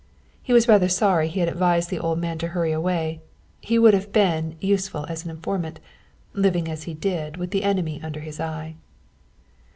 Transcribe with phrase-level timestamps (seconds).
[0.41, 3.21] He was rather sorry he had advised the old man to hurry away;
[3.59, 5.79] he would have been useful as an informant,
[6.33, 8.77] living as he did with the enemy under his eye.